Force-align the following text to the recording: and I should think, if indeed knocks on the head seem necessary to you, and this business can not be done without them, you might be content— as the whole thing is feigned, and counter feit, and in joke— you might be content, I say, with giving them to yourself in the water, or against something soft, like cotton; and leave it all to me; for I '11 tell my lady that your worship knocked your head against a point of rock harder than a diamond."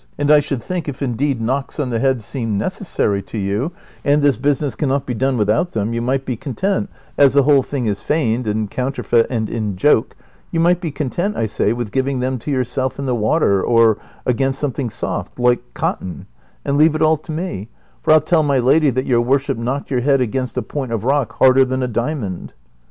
and 0.17 0.31
I 0.31 0.39
should 0.39 0.63
think, 0.63 0.89
if 0.89 1.03
indeed 1.03 1.39
knocks 1.39 1.79
on 1.79 1.91
the 1.91 1.99
head 1.99 2.23
seem 2.23 2.57
necessary 2.57 3.21
to 3.21 3.37
you, 3.37 3.71
and 4.03 4.23
this 4.23 4.35
business 4.35 4.73
can 4.73 4.89
not 4.89 5.05
be 5.05 5.13
done 5.13 5.37
without 5.37 5.73
them, 5.73 5.93
you 5.93 6.01
might 6.01 6.25
be 6.25 6.35
content— 6.35 6.89
as 7.19 7.35
the 7.35 7.43
whole 7.43 7.61
thing 7.61 7.85
is 7.85 8.01
feigned, 8.01 8.47
and 8.47 8.71
counter 8.71 9.03
feit, 9.03 9.27
and 9.29 9.47
in 9.47 9.75
joke— 9.77 10.15
you 10.51 10.59
might 10.59 10.81
be 10.81 10.89
content, 10.89 11.35
I 11.35 11.45
say, 11.45 11.71
with 11.71 11.91
giving 11.91 12.19
them 12.19 12.39
to 12.39 12.49
yourself 12.49 12.97
in 12.97 13.05
the 13.05 13.13
water, 13.13 13.61
or 13.61 13.99
against 14.25 14.57
something 14.59 14.89
soft, 14.89 15.37
like 15.37 15.61
cotton; 15.75 16.25
and 16.65 16.79
leave 16.79 16.95
it 16.95 17.03
all 17.03 17.17
to 17.17 17.31
me; 17.31 17.69
for 18.01 18.09
I 18.09 18.15
'11 18.15 18.25
tell 18.27 18.41
my 18.41 18.57
lady 18.57 18.89
that 18.89 19.05
your 19.05 19.21
worship 19.21 19.59
knocked 19.59 19.91
your 19.91 20.01
head 20.01 20.19
against 20.19 20.57
a 20.57 20.63
point 20.63 20.91
of 20.91 21.03
rock 21.03 21.33
harder 21.33 21.63
than 21.63 21.83
a 21.83 21.87
diamond." 21.87 22.53